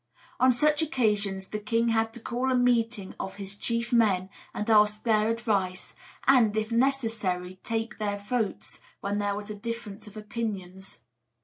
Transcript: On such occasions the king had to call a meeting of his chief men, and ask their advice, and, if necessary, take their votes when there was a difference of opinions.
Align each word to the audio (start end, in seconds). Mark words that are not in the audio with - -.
On 0.39 0.51
such 0.51 0.81
occasions 0.81 1.49
the 1.49 1.59
king 1.59 1.89
had 1.89 2.11
to 2.15 2.19
call 2.19 2.49
a 2.51 2.55
meeting 2.55 3.13
of 3.19 3.35
his 3.35 3.55
chief 3.55 3.93
men, 3.93 4.31
and 4.51 4.67
ask 4.67 5.03
their 5.03 5.29
advice, 5.29 5.93
and, 6.25 6.57
if 6.57 6.71
necessary, 6.71 7.59
take 7.63 7.99
their 7.99 8.17
votes 8.17 8.79
when 9.01 9.19
there 9.19 9.35
was 9.35 9.51
a 9.51 9.55
difference 9.55 10.07
of 10.07 10.17
opinions. 10.17 11.01